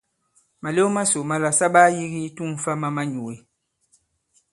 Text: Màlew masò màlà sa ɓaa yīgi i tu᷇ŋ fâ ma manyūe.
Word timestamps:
Màlew 0.61 0.89
masò 0.95 1.19
màlà 1.29 1.51
sa 1.59 1.65
ɓaa 1.73 1.89
yīgi 1.95 2.19
i 2.27 2.31
tu᷇ŋ 2.35 2.51
fâ 2.63 2.71
ma 2.81 2.89
manyūe. 2.95 3.33